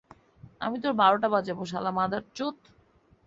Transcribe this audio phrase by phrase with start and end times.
[0.61, 2.57] আমি তোর বারোটা বাজাবো, শালার মাদারচোত।